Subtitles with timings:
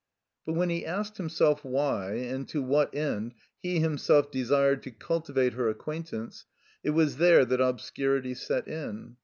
[0.47, 5.53] But when he asked himself why, and to what end he himself desired to cultivate
[5.53, 6.47] her acquaintance,
[6.83, 9.17] it was there that obscurity set in.